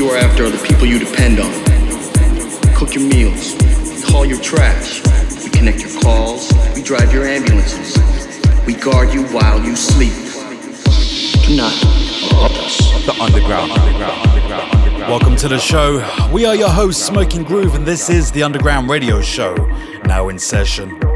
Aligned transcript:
You 0.00 0.08
are 0.08 0.16
after 0.16 0.44
are 0.44 0.48
the 0.48 0.66
people 0.66 0.86
you 0.86 0.98
depend 0.98 1.38
on. 1.38 1.50
We 2.62 2.74
cook 2.74 2.94
your 2.94 3.06
meals, 3.06 3.54
we 3.54 4.00
haul 4.10 4.24
your 4.24 4.40
trash, 4.40 5.02
we 5.44 5.50
connect 5.50 5.80
your 5.80 6.00
calls, 6.00 6.50
we 6.74 6.82
drive 6.82 7.12
your 7.12 7.26
ambulances, 7.26 7.98
we 8.66 8.72
guard 8.72 9.12
you 9.12 9.24
while 9.24 9.62
you 9.62 9.76
sleep. 9.76 10.14
Do 11.44 11.54
not 11.54 11.74
interrupt 11.82 12.54
us. 12.64 13.04
The 13.04 13.12
underground. 13.20 13.72
Welcome 15.00 15.36
to 15.36 15.48
the 15.48 15.58
show. 15.58 15.98
We 16.32 16.46
are 16.46 16.56
your 16.56 16.70
hosts, 16.70 17.04
Smoking 17.04 17.42
Groove, 17.42 17.74
and 17.74 17.84
this 17.84 18.08
is 18.08 18.32
the 18.32 18.42
Underground 18.42 18.88
Radio 18.88 19.20
Show, 19.20 19.54
now 20.06 20.30
in 20.30 20.38
session. 20.38 21.09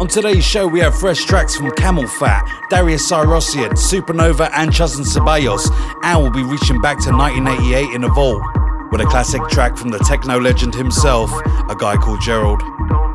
On 0.00 0.08
today's 0.08 0.44
show, 0.44 0.66
we 0.66 0.80
have 0.80 0.98
fresh 0.98 1.24
tracks 1.24 1.54
from 1.54 1.70
CamelPhat, 1.70 2.68
Darius 2.68 3.08
Syrossian, 3.08 3.70
Supernova, 3.74 4.50
and 4.52 4.72
Chus 4.72 4.96
and 4.96 5.06
Ceballos, 5.06 5.70
and 6.02 6.20
we'll 6.20 6.32
be 6.32 6.42
reaching 6.42 6.80
back 6.80 6.98
to 7.04 7.12
1988 7.12 7.94
in 7.94 8.02
a 8.02 8.08
vault 8.08 8.42
with 8.90 9.00
a 9.00 9.04
classic 9.04 9.40
track 9.50 9.76
from 9.76 9.90
the 9.90 9.98
techno 10.00 10.40
legend 10.40 10.74
himself, 10.74 11.30
a 11.70 11.76
guy 11.78 11.96
called 11.96 12.20
Gerald. 12.20 12.60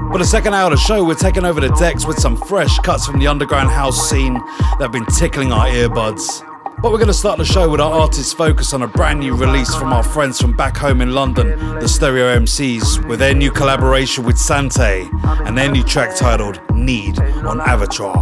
For 0.10 0.20
the 0.20 0.26
second 0.26 0.54
hour 0.54 0.72
of 0.72 0.80
the 0.80 0.84
show, 0.84 1.04
we're 1.04 1.16
taking 1.16 1.44
over 1.44 1.60
the 1.60 1.70
decks 1.72 2.06
with 2.06 2.18
some 2.18 2.38
fresh 2.38 2.80
cuts 2.80 3.06
from 3.06 3.20
the 3.20 3.28
underground 3.28 3.70
house 3.70 4.10
scene 4.10 4.36
that 4.36 4.80
have 4.80 4.94
been 4.94 5.06
tickling 5.06 5.52
our 5.52 5.68
earbuds. 5.68 6.49
But 6.82 6.94
we're 6.94 6.98
going 6.98 7.08
to 7.08 7.14
start 7.14 7.38
the 7.38 7.44
show 7.44 7.70
with 7.70 7.82
our 7.82 7.92
artist 7.92 8.38
focus 8.38 8.74
on 8.74 8.84
a 8.84 8.88
brand 8.88 9.20
new 9.20 9.36
release 9.36 9.76
from 9.76 9.92
our 9.92 10.02
friends 10.02 10.40
from 10.40 10.56
back 10.56 10.78
home 10.78 11.02
in 11.02 11.14
London, 11.14 11.60
the 11.80 11.90
Stereo 11.90 12.40
MCs, 12.40 13.06
with 13.06 13.20
their 13.20 13.34
new 13.34 13.52
collaboration 13.52 14.24
with 14.24 14.38
Sante 14.38 15.10
and 15.46 15.58
their 15.58 15.70
new 15.70 15.84
track 15.84 16.16
titled 16.16 16.62
Need 16.74 17.20
on 17.20 17.60
Avotre. 17.60 18.14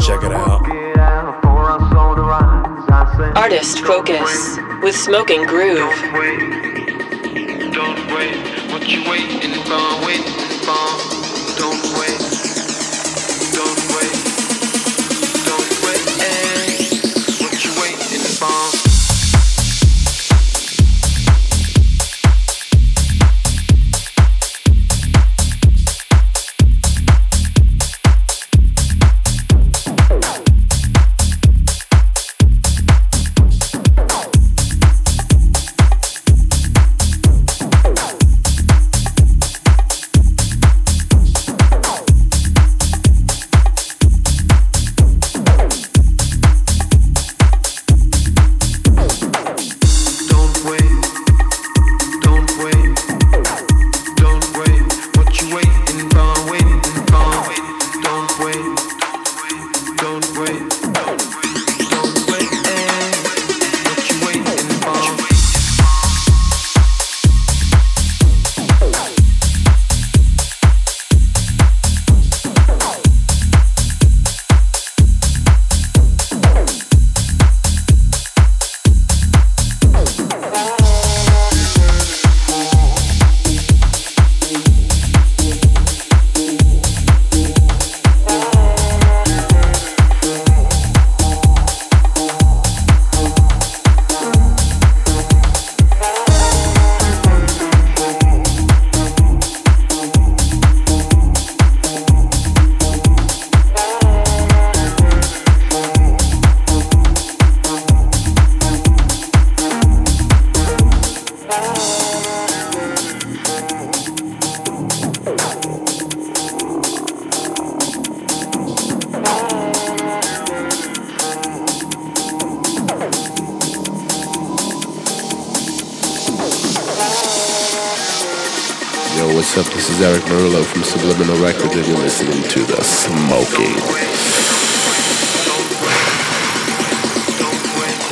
Check 0.00 0.22
it 0.22 0.30
out. 0.30 0.62
Artist 3.36 3.80
Focus 3.80 4.58
with 4.80 4.94
Smoking 4.94 5.44
Groove. 5.46 5.92
Don't 7.72 7.98
wait, 8.14 8.70
what 8.70 8.86
you 8.88 9.02
waiting 9.10 9.54
for? 9.64 10.06
Waiting 10.06 10.22
for? 10.62 10.86
Don't 11.58 11.82
wait, 11.98 12.25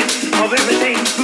of 0.00 0.52
everything. 0.52 1.23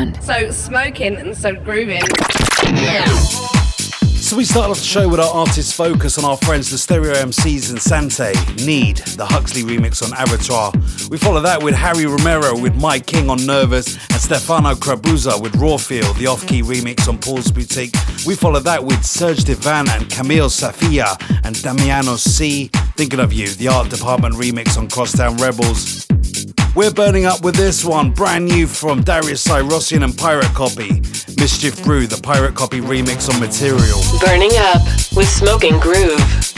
Underground. 0.00 0.24
So 0.24 0.50
smoking 0.50 1.16
and 1.16 1.36
so 1.36 1.54
grooving. 1.54 2.02
So 4.16 4.36
we 4.36 4.44
started 4.44 4.70
off 4.70 4.78
the 4.78 4.84
show 4.84 5.08
with 5.08 5.18
our 5.18 5.34
artist 5.34 5.74
focus 5.74 6.16
on 6.16 6.24
our 6.24 6.36
friends 6.36 6.70
the 6.70 6.78
Stereo 6.78 7.14
MCs 7.14 7.70
and 7.70 7.80
Sante, 7.80 8.32
Need, 8.64 8.98
the 9.16 9.26
Huxley 9.26 9.62
remix 9.62 10.02
on 10.02 10.12
Avotre. 10.16 11.10
We 11.10 11.18
follow 11.18 11.40
that 11.40 11.62
with 11.62 11.74
Harry 11.74 12.06
Romero 12.06 12.56
with 12.56 12.76
Mike 12.76 13.06
King 13.06 13.28
on 13.28 13.44
Nervous 13.44 13.96
and 14.10 14.20
Stefano 14.20 14.74
Crabuzza 14.74 15.40
with 15.42 15.56
Raw 15.56 15.70
Rawfield, 15.70 16.16
the 16.16 16.28
off-key 16.28 16.62
remix 16.62 17.08
on 17.08 17.18
Paul's 17.18 17.50
Boutique. 17.50 17.94
We 18.26 18.36
follow 18.36 18.60
that 18.60 18.84
with 18.84 19.04
Serge 19.04 19.44
Devant 19.44 19.90
and 19.90 20.08
Camille 20.08 20.48
Safia 20.48 21.16
and 21.44 21.60
Damiano 21.60 22.16
C, 22.16 22.70
Thinking 22.96 23.20
of 23.20 23.32
You, 23.32 23.48
the 23.48 23.68
art 23.68 23.90
department 23.90 24.36
remix 24.36 24.78
on 24.78 24.88
Crosstown 24.88 25.36
Rebels. 25.38 25.99
We're 26.76 26.92
burning 26.92 27.26
up 27.26 27.42
with 27.42 27.56
this 27.56 27.84
one, 27.84 28.12
brand 28.12 28.44
new 28.44 28.68
from 28.68 29.02
Darius 29.02 29.44
Syrossian 29.44 30.04
and 30.04 30.16
Pirate 30.16 30.54
Copy. 30.54 31.00
Mischief 31.36 31.82
Brew, 31.82 32.06
the 32.06 32.20
Pirate 32.22 32.54
Copy 32.54 32.80
remix 32.80 33.28
on 33.32 33.40
Material. 33.40 34.00
Burning 34.24 34.52
up 34.54 34.82
with 35.16 35.28
Smoking 35.28 35.80
Groove. 35.80 36.49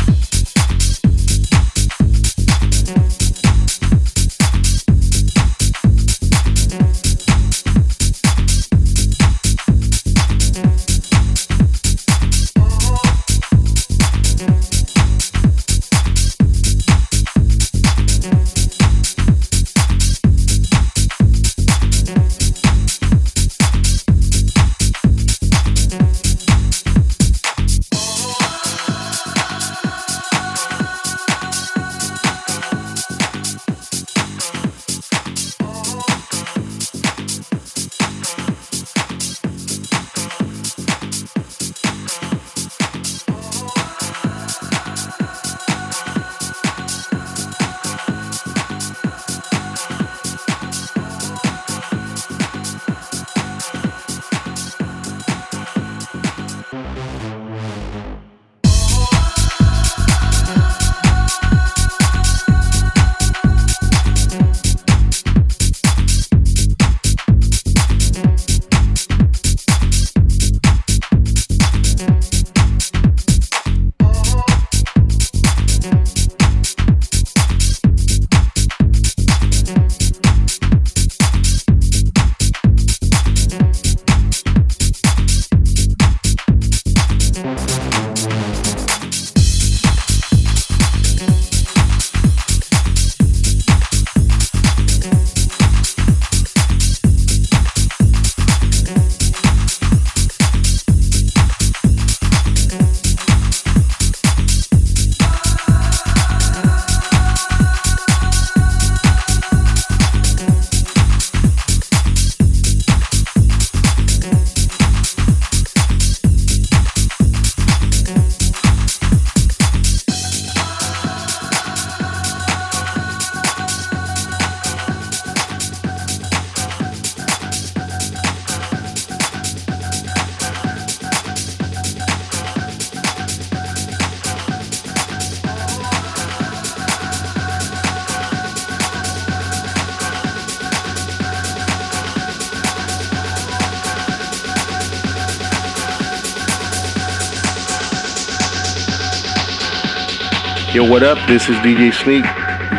What 150.93 151.03
up? 151.03 151.17
This 151.27 151.49
is 151.49 151.57
DJ 151.61 151.91
Sneak. 151.91 152.23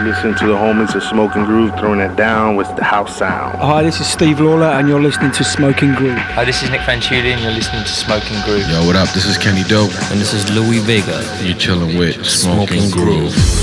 Listen 0.05 0.35
to 0.35 0.45
the 0.45 0.53
homies 0.53 0.93
of 0.93 1.01
Smoking 1.01 1.45
Groove 1.45 1.71
throwing 1.79 1.99
it 1.99 2.15
down 2.15 2.55
with 2.55 2.67
the 2.75 2.83
house 2.83 3.17
sound. 3.17 3.57
Hi, 3.57 3.81
this 3.81 3.99
is 3.99 4.05
Steve 4.05 4.39
Lawler, 4.39 4.67
and 4.67 4.87
you're 4.87 5.01
listening 5.01 5.31
to 5.31 5.43
Smoking 5.43 5.95
Groove. 5.95 6.19
Hi, 6.19 6.45
this 6.45 6.61
is 6.61 6.69
Nick 6.69 6.81
Fanciulli, 6.81 7.33
and 7.33 7.41
you're 7.41 7.51
listening 7.51 7.81
to 7.81 7.89
Smoking 7.89 8.39
Groove. 8.45 8.69
Yo, 8.69 8.85
what 8.85 8.95
up? 8.95 9.09
This 9.15 9.25
is 9.25 9.35
Kenny 9.39 9.63
Dope. 9.63 9.89
And 10.11 10.21
this 10.21 10.31
is 10.31 10.47
Louie 10.51 10.77
Vega. 10.77 11.27
You're 11.41 11.57
chilling 11.57 11.97
with 11.97 12.23
Smoking, 12.23 12.81
Smoking 12.81 12.91
Groove. 12.91 13.33
Groove. 13.33 13.62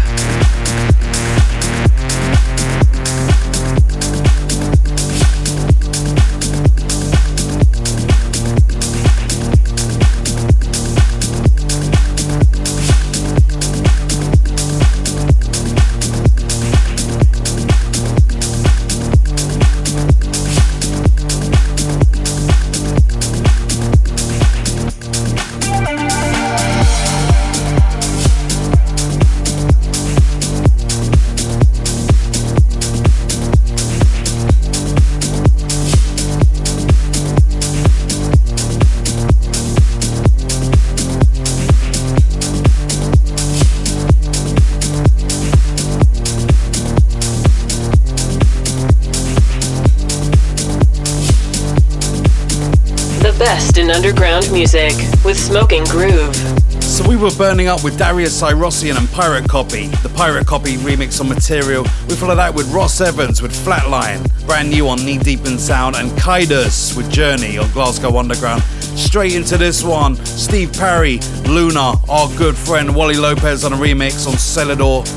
In 53.81 53.89
underground 53.89 54.51
music 54.51 54.93
with 55.25 55.39
Smoking 55.39 55.83
Groove. 55.85 56.35
So 56.83 57.07
we 57.09 57.17
were 57.17 57.31
burning 57.31 57.67
up 57.67 57.83
with 57.83 57.97
Darius 57.97 58.39
Syrossian 58.39 58.95
and 58.95 59.09
Pirate 59.09 59.49
Copy. 59.49 59.87
The 59.87 60.09
Pirate 60.09 60.45
Copy 60.45 60.75
remix 60.75 61.19
on 61.19 61.27
Material. 61.27 61.81
We 62.07 62.13
followed 62.13 62.35
that 62.35 62.53
with 62.53 62.71
Ross 62.71 63.01
Evans 63.01 63.41
with 63.41 63.51
Flatline, 63.51 64.21
brand 64.45 64.69
new 64.69 64.87
on 64.87 65.03
Knee 65.03 65.17
Deep 65.17 65.47
in 65.47 65.57
Sound, 65.57 65.95
and 65.95 66.11
Kaidos 66.11 66.95
with 66.95 67.09
Journey 67.09 67.57
on 67.57 67.71
Glasgow 67.71 68.19
Underground. 68.19 68.61
Straight 68.95 69.33
into 69.33 69.57
this 69.57 69.83
one, 69.83 70.15
Steve 70.27 70.71
Parry, 70.73 71.17
Luna, 71.47 71.93
our 72.07 72.29
good 72.37 72.55
friend 72.55 72.95
Wally 72.95 73.17
Lopez 73.17 73.65
on 73.65 73.73
a 73.73 73.77
remix 73.77 74.27
on 74.27 74.33
Selador. 74.33 75.07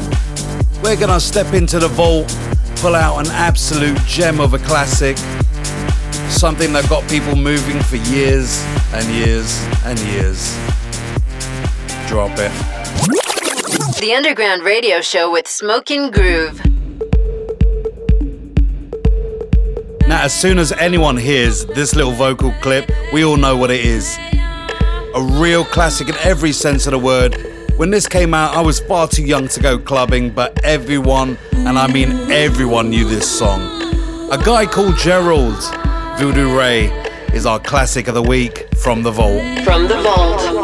We're 0.82 0.96
gonna 0.96 1.20
step 1.20 1.52
into 1.52 1.78
the 1.78 1.88
vault, 1.88 2.34
pull 2.76 2.94
out 2.94 3.18
an 3.18 3.30
absolute 3.32 3.98
gem 4.06 4.40
of 4.40 4.54
a 4.54 4.58
classic 4.58 5.18
something 6.34 6.72
that 6.72 6.88
got 6.88 7.08
people 7.08 7.36
moving 7.36 7.80
for 7.80 7.96
years 7.96 8.64
and 8.92 9.06
years 9.14 9.64
and 9.84 9.98
years. 10.00 10.56
Drop 12.08 12.32
it. 12.32 12.50
The 14.00 14.12
Underground 14.16 14.62
Radio 14.62 15.00
Show 15.00 15.30
with 15.30 15.46
Smoking 15.46 16.10
Groove. 16.10 16.60
Now, 20.08 20.22
as 20.22 20.34
soon 20.34 20.58
as 20.58 20.72
anyone 20.72 21.16
hears 21.16 21.64
this 21.66 21.94
little 21.94 22.12
vocal 22.12 22.52
clip, 22.60 22.90
we 23.12 23.24
all 23.24 23.36
know 23.36 23.56
what 23.56 23.70
it 23.70 23.84
is. 23.84 24.18
A 25.14 25.38
real 25.40 25.64
classic 25.64 26.08
in 26.08 26.16
every 26.16 26.52
sense 26.52 26.86
of 26.86 26.90
the 26.90 26.98
word. 26.98 27.36
When 27.76 27.90
this 27.90 28.08
came 28.08 28.34
out, 28.34 28.56
I 28.56 28.60
was 28.60 28.80
far 28.80 29.06
too 29.08 29.24
young 29.24 29.48
to 29.48 29.60
go 29.60 29.78
clubbing, 29.78 30.30
but 30.30 30.62
everyone, 30.64 31.38
and 31.52 31.78
I 31.78 31.86
mean 31.86 32.10
everyone, 32.30 32.90
knew 32.90 33.04
this 33.04 33.30
song. 33.30 33.62
A 34.30 34.38
guy 34.38 34.66
called 34.66 34.96
Gerald 34.98 35.62
Voodoo 36.18 36.56
Ray 36.56 36.86
is 37.32 37.44
our 37.44 37.58
classic 37.58 38.06
of 38.06 38.14
the 38.14 38.22
week 38.22 38.68
from 38.76 39.02
the 39.02 39.10
vault. 39.10 39.42
From 39.64 39.88
the 39.88 40.00
vault. 40.00 40.63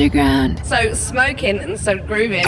Underground. 0.00 0.64
So 0.64 0.94
smoking 0.94 1.58
and 1.58 1.78
so 1.78 1.98
grooving. 1.98 2.46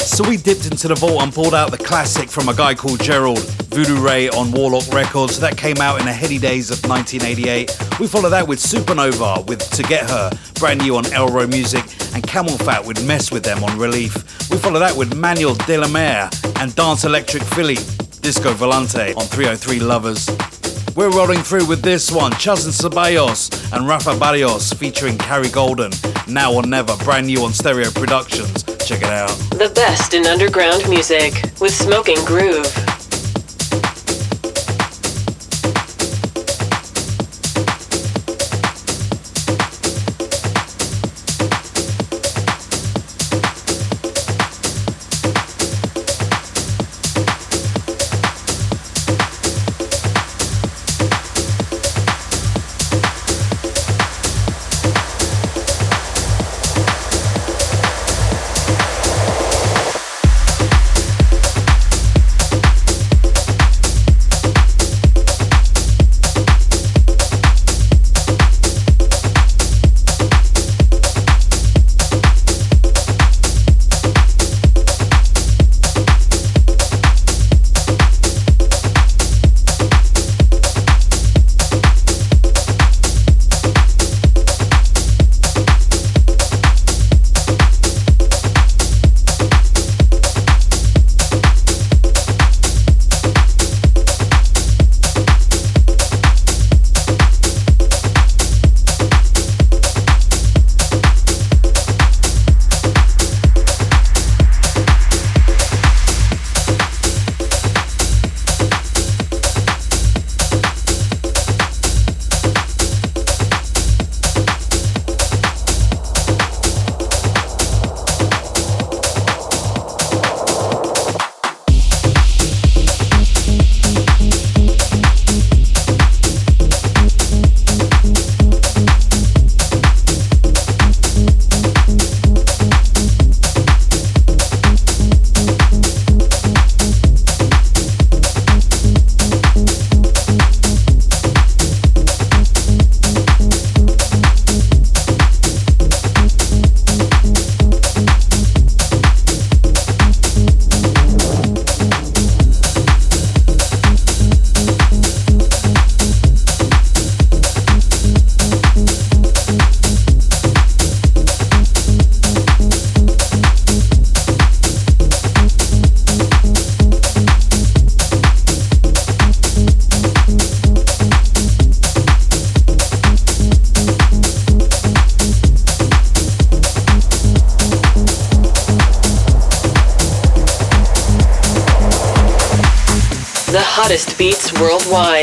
So 0.00 0.28
we 0.28 0.36
dipped 0.36 0.66
into 0.66 0.88
the 0.88 0.96
vault 0.98 1.22
and 1.22 1.32
pulled 1.32 1.54
out 1.54 1.70
the 1.70 1.78
classic 1.78 2.28
from 2.28 2.50
a 2.50 2.54
guy 2.54 2.74
called 2.74 3.02
Gerald, 3.02 3.38
Voodoo 3.72 3.98
Ray 4.04 4.28
on 4.28 4.52
Warlock 4.52 4.86
Records. 4.92 5.40
That 5.40 5.56
came 5.56 5.78
out 5.78 5.98
in 5.98 6.04
the 6.04 6.12
heady 6.12 6.38
days 6.38 6.70
of 6.70 6.86
1988. 6.86 7.74
We 7.98 8.06
followed 8.06 8.30
that 8.30 8.46
with 8.46 8.58
Supernova 8.58 9.46
with 9.46 9.66
To 9.70 9.82
Get 9.84 10.10
Her, 10.10 10.30
brand 10.60 10.82
new 10.82 10.94
on 10.96 11.04
Elrow 11.04 11.48
Music, 11.48 11.84
and 12.14 12.22
CamelPhat 12.22 12.86
with 12.86 13.06
Mess 13.06 13.32
With 13.32 13.44
Them 13.44 13.64
on 13.64 13.78
Relief. 13.78 14.14
We 14.50 14.58
followed 14.58 14.80
that 14.80 14.94
with 14.94 15.16
Manuel 15.16 15.54
De 15.54 15.78
La 15.78 15.88
Mare 15.88 16.28
and 16.60 16.74
Dance 16.74 17.04
Electric 17.04 17.42
Philly, 17.44 17.76
Disco 18.20 18.52
Volante 18.52 19.16
on 19.16 19.24
303 19.24 19.80
Lovers. 19.80 20.53
We're 20.96 21.10
rolling 21.10 21.40
through 21.42 21.66
with 21.66 21.82
this 21.82 22.12
one, 22.12 22.30
Chus 22.32 22.66
and 22.66 22.72
Ceballos 22.72 23.50
and 23.72 23.88
Rafa 23.88 24.16
Barrios 24.16 24.72
featuring 24.72 25.18
Carrie 25.18 25.48
Golden, 25.48 25.90
Now 26.28 26.54
or 26.54 26.62
Never, 26.62 26.96
brand 26.98 27.26
new 27.26 27.42
on 27.42 27.52
Stereo 27.52 27.90
Productions. 27.90 28.62
Check 28.86 29.02
it 29.02 29.08
out. 29.08 29.30
The 29.50 29.72
best 29.74 30.14
in 30.14 30.24
underground 30.24 30.88
music 30.88 31.50
with 31.60 31.74
Smoking 31.74 32.24
Groove. 32.24 32.72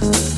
So, 0.00 0.37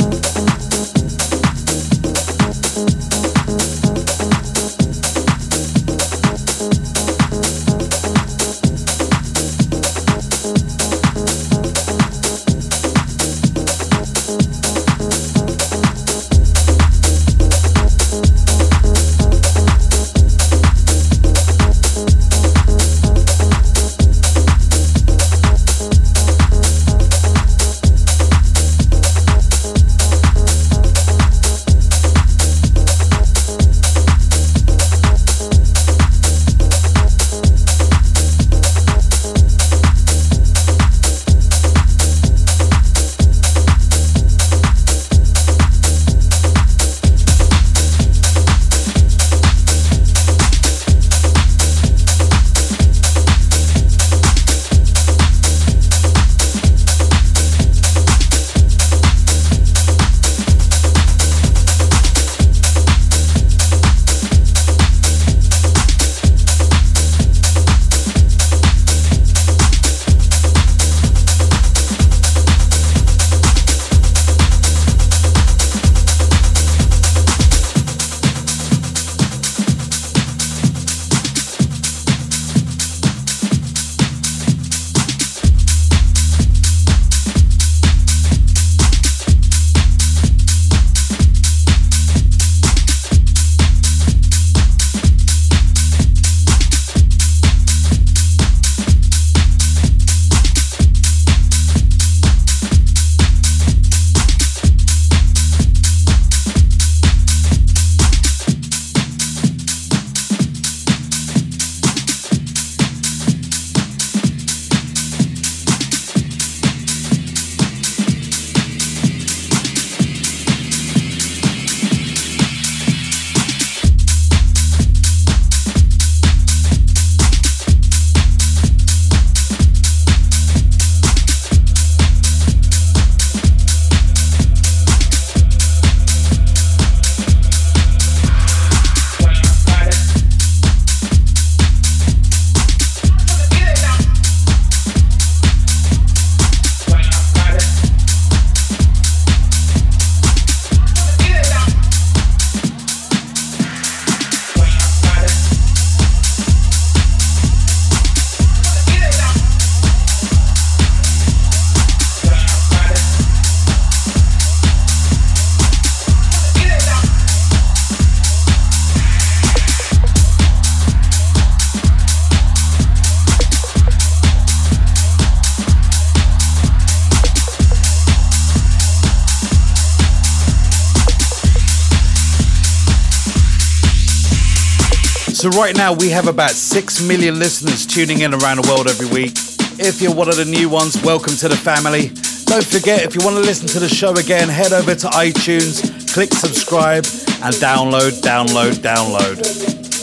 right 185.60 185.76
now, 185.76 185.92
we 185.92 186.08
have 186.08 186.26
about 186.26 186.52
6 186.52 187.02
million 187.02 187.38
listeners 187.38 187.84
tuning 187.84 188.22
in 188.22 188.32
around 188.32 188.62
the 188.62 188.68
world 188.68 188.88
every 188.88 189.06
week. 189.06 189.32
If 189.78 190.00
you're 190.00 190.14
one 190.14 190.28
of 190.28 190.36
the 190.36 190.46
new 190.46 190.70
ones, 190.70 191.00
welcome 191.02 191.34
to 191.36 191.48
the 191.48 191.56
family. 191.56 192.08
Don't 192.46 192.64
forget, 192.64 193.02
if 193.02 193.14
you 193.14 193.20
want 193.22 193.36
to 193.36 193.42
listen 193.42 193.68
to 193.68 193.78
the 193.78 193.88
show 193.88 194.14
again, 194.14 194.48
head 194.48 194.72
over 194.72 194.94
to 194.94 195.06
iTunes, 195.08 195.84
click 196.14 196.32
subscribe, 196.32 197.04
and 197.44 197.54
download, 197.60 198.22
download, 198.22 198.80
download. 198.80 199.36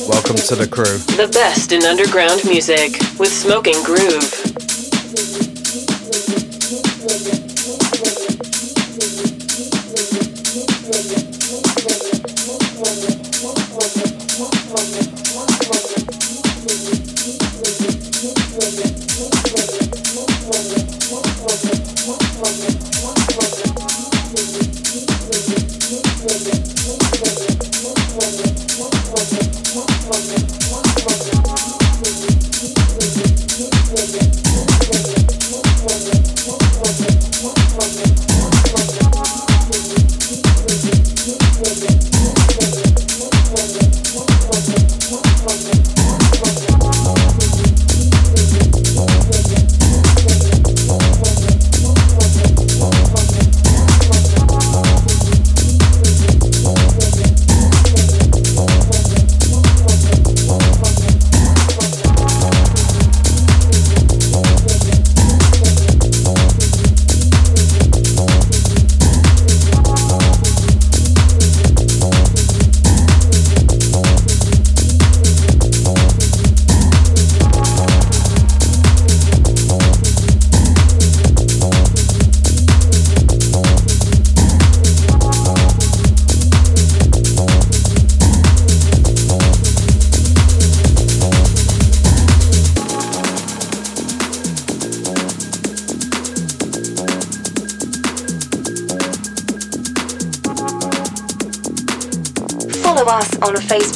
Welcome 0.08 0.36
to 0.36 0.56
the 0.56 0.68
crew. 0.68 0.98
The 1.18 1.28
best 1.34 1.72
in 1.72 1.84
underground 1.84 2.42
music 2.46 2.94
with 3.18 3.34
Smoking 3.34 3.82
Groove. 3.84 4.37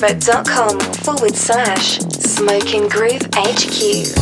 facebook.com 0.01 0.79
forward 1.03 1.35
slash 1.35 1.99
Smoking 1.99 2.89
Groove 2.89 3.21
HQ. 3.35 4.20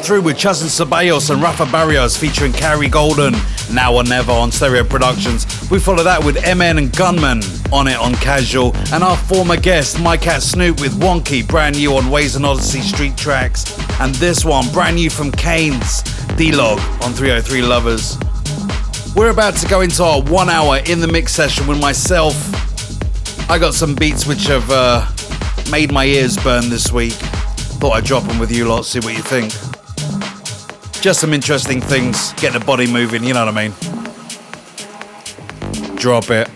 through 0.00 0.22
with 0.22 0.36
Chus 0.36 0.62
and 0.62 0.70
Ceballos 0.70 1.30
and 1.30 1.42
Rafa 1.42 1.66
Barrios 1.66 2.16
featuring 2.16 2.52
Carrie 2.52 2.88
Golden, 2.88 3.34
Now 3.72 3.94
or 3.94 4.04
Never 4.04 4.32
on 4.32 4.50
Stereo 4.50 4.84
Productions. 4.84 5.46
We 5.70 5.78
follow 5.78 6.02
that 6.02 6.24
with 6.24 6.36
MN 6.36 6.78
and 6.78 6.96
Gunman 6.96 7.42
on 7.72 7.86
it 7.86 7.98
on 7.98 8.14
Casual, 8.14 8.74
and 8.92 9.04
our 9.04 9.16
former 9.16 9.56
guest, 9.56 10.00
My 10.00 10.16
Cat 10.16 10.42
Snoop, 10.42 10.80
with 10.80 10.98
Wonky, 11.00 11.46
brand 11.46 11.76
new 11.76 11.96
on 11.96 12.04
Waze 12.04 12.36
and 12.36 12.44
Odyssey 12.44 12.80
Street 12.80 13.16
Tracks, 13.16 13.78
and 14.00 14.14
this 14.16 14.44
one, 14.44 14.70
brand 14.72 14.96
new 14.96 15.10
from 15.10 15.30
Kane's, 15.32 16.02
D 16.36 16.52
Log 16.52 16.78
on 17.02 17.12
303 17.12 17.62
Lovers. 17.62 18.18
We're 19.14 19.30
about 19.30 19.56
to 19.56 19.68
go 19.68 19.80
into 19.80 20.02
our 20.02 20.22
one 20.22 20.48
hour 20.48 20.78
in 20.86 21.00
the 21.00 21.08
mix 21.08 21.32
session 21.32 21.66
with 21.66 21.80
myself. 21.80 22.34
I 23.50 23.58
got 23.58 23.74
some 23.74 23.94
beats 23.94 24.26
which 24.26 24.46
have 24.46 24.68
uh, 24.70 25.06
made 25.70 25.92
my 25.92 26.04
ears 26.04 26.36
burn 26.36 26.70
this 26.70 26.92
week. 26.92 27.12
Thought 27.12 27.92
I'd 27.92 28.04
drop 28.04 28.24
them 28.24 28.38
with 28.38 28.50
you 28.50 28.66
lot, 28.66 28.84
see 28.84 29.00
what 29.00 29.16
you 29.16 29.22
think. 29.22 29.69
Just 31.00 31.20
some 31.20 31.32
interesting 31.32 31.80
things, 31.80 32.34
getting 32.34 32.58
the 32.58 32.64
body 32.66 32.86
moving, 32.86 33.24
you 33.24 33.32
know 33.32 33.46
what 33.46 33.56
I 33.56 33.68
mean? 33.68 33.72
Drop 35.96 36.30
it. 36.30 36.46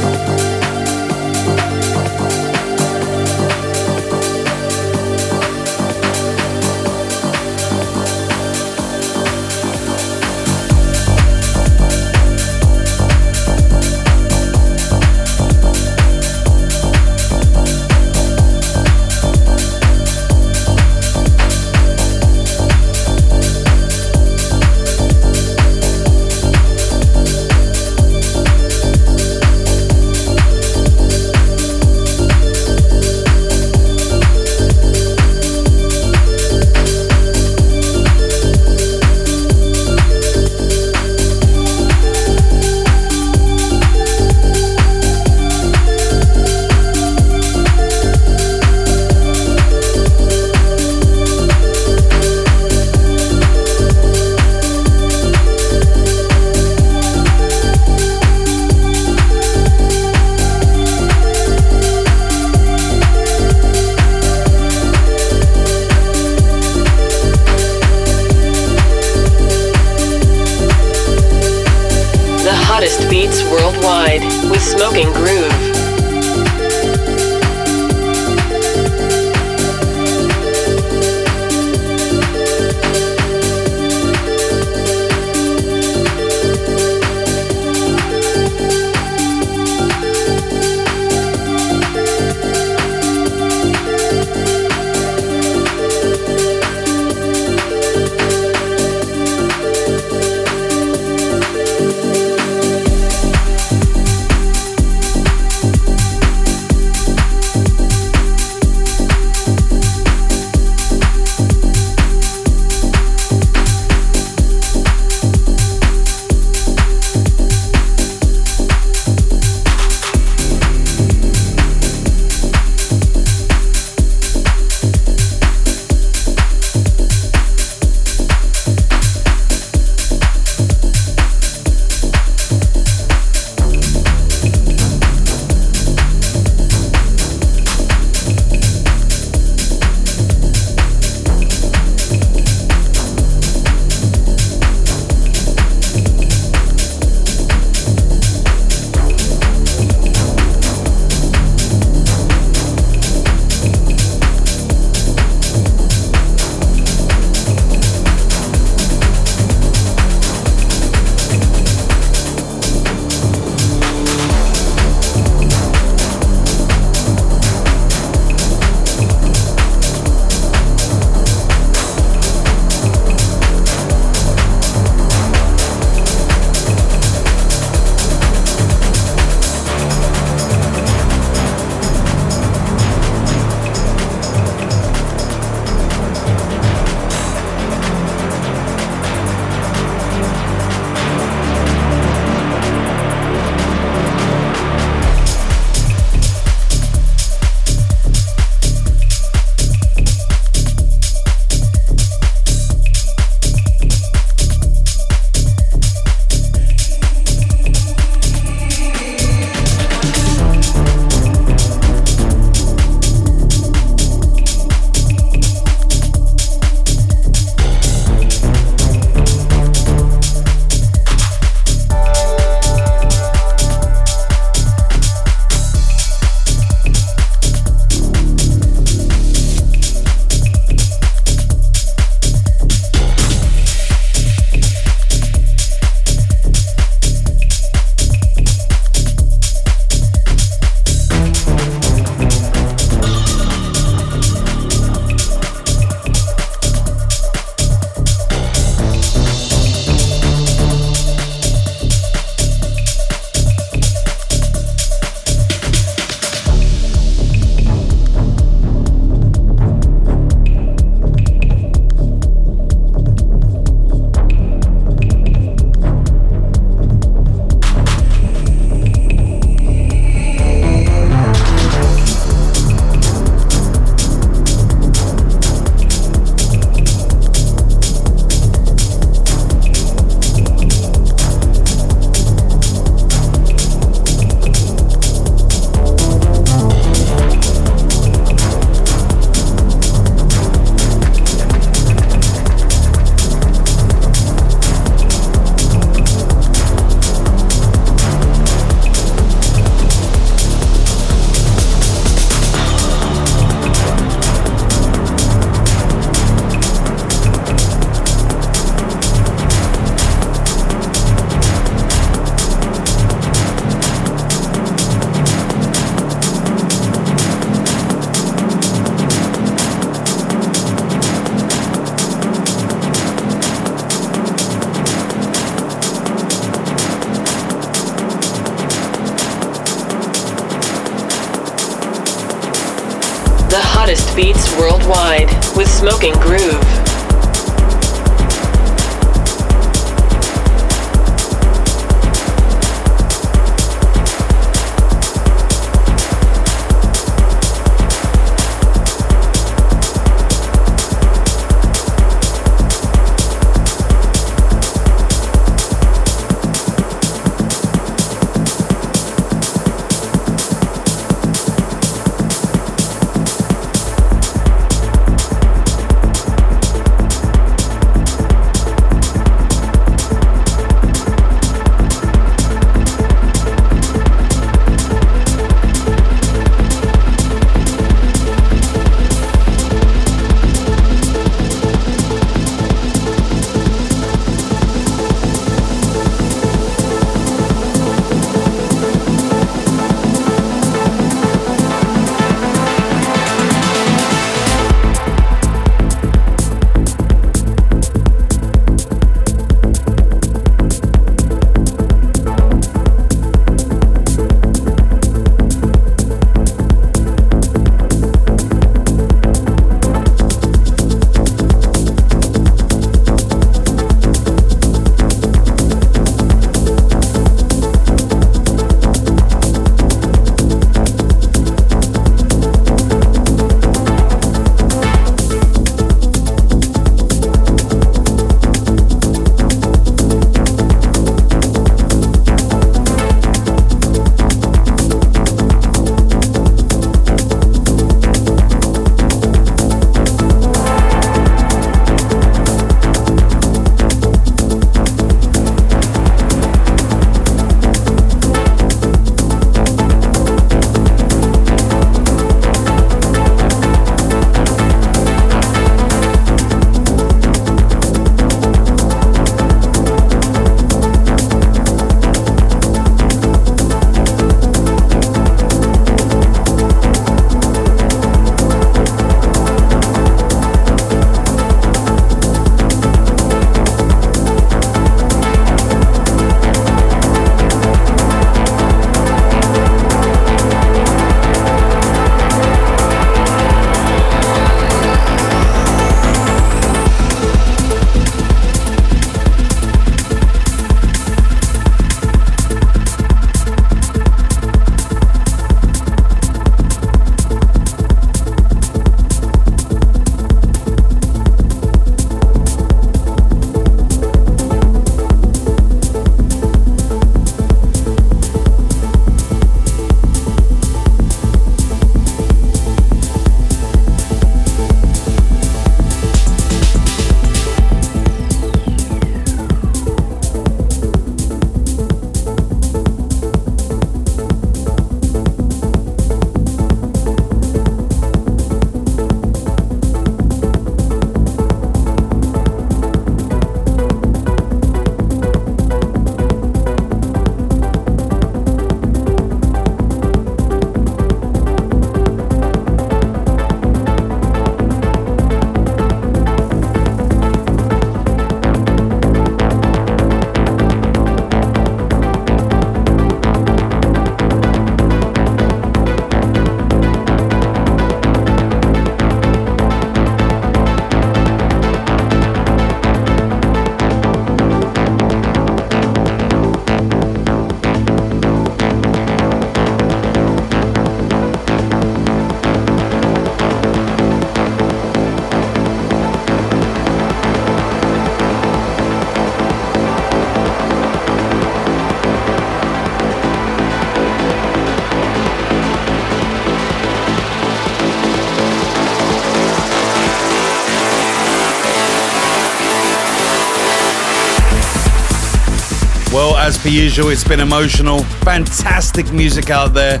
As 596.50 596.58
per 596.58 596.68
usual, 596.68 597.10
it's 597.10 597.22
been 597.22 597.38
emotional. 597.38 598.02
Fantastic 598.24 599.12
music 599.12 599.50
out 599.50 599.72
there. 599.72 600.00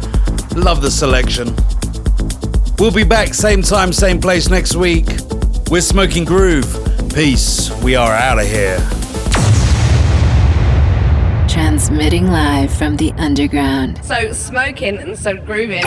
Love 0.56 0.82
the 0.82 0.90
selection. 0.90 1.54
We'll 2.76 2.90
be 2.90 3.04
back 3.04 3.34
same 3.34 3.62
time, 3.62 3.92
same 3.92 4.20
place 4.20 4.50
next 4.50 4.74
week. 4.74 5.06
We're 5.70 5.80
Smoking 5.80 6.24
Groove. 6.24 6.66
Peace. 7.14 7.70
We 7.84 7.94
are 7.94 8.12
out 8.12 8.40
of 8.40 8.48
here. 8.48 8.78
Transmitting 11.48 12.26
live 12.32 12.74
from 12.74 12.96
the 12.96 13.12
underground. 13.12 14.04
So 14.04 14.32
smoking 14.32 14.98
and 14.98 15.16
so 15.16 15.36
grooving. 15.36 15.84